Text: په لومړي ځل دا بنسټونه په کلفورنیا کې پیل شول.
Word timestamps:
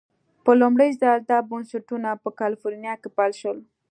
په 0.43 0.51
لومړي 0.61 0.89
ځل 1.01 1.19
دا 1.31 1.39
بنسټونه 1.49 2.09
په 2.23 2.29
کلفورنیا 2.39 2.93
کې 3.01 3.09
پیل 3.17 3.31
شول. 3.41 3.57